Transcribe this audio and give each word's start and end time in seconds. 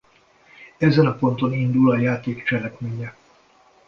Ezen 0.77 1.05
a 1.05 1.13
ponton 1.15 1.53
indul 1.53 1.91
a 1.91 1.97
játék 1.97 2.43
cselekménye. 2.43 3.15